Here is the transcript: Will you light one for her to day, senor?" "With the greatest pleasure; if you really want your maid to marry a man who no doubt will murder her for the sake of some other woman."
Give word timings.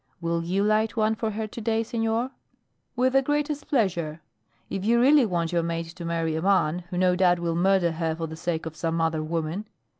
Will 0.19 0.43
you 0.43 0.63
light 0.63 0.97
one 0.97 1.13
for 1.13 1.29
her 1.29 1.45
to 1.45 1.61
day, 1.61 1.83
senor?" 1.83 2.31
"With 2.95 3.13
the 3.13 3.21
greatest 3.21 3.67
pleasure; 3.67 4.19
if 4.67 4.83
you 4.83 4.99
really 4.99 5.27
want 5.27 5.51
your 5.51 5.61
maid 5.61 5.85
to 5.89 6.03
marry 6.05 6.35
a 6.35 6.41
man 6.41 6.85
who 6.89 6.97
no 6.97 7.15
doubt 7.15 7.37
will 7.37 7.53
murder 7.55 7.91
her 7.91 8.15
for 8.15 8.25
the 8.25 8.35
sake 8.35 8.65
of 8.65 8.75
some 8.75 8.99
other 8.99 9.21
woman." 9.21 9.67